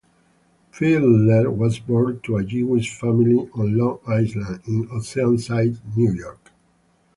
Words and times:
Fiedler 0.73 1.51
was 1.55 1.77
born 1.77 2.21
to 2.21 2.37
a 2.37 2.43
Jewish 2.43 2.91
family 2.91 3.37
on 3.53 3.77
Long 3.77 3.99
Island 4.07 4.61
in 4.65 4.87
Oceanside, 4.87 5.77
New 5.95 6.11
York. 6.13 6.49